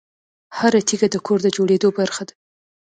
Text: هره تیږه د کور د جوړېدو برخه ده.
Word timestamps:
هره 0.57 0.79
تیږه 0.87 1.07
د 1.11 1.15
کور 1.25 1.39
د 1.43 1.47
جوړېدو 1.55 1.89
برخه 1.99 2.23
ده. 2.27 2.33